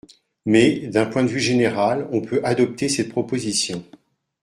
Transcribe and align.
Mais, 0.47 0.87
d’un 0.87 1.05
point 1.05 1.21
de 1.23 1.27
vue 1.29 1.39
général, 1.39 2.07
on 2.11 2.21
peut 2.21 2.41
adopter 2.43 2.89
cette 2.89 3.09
proposition. 3.09 3.85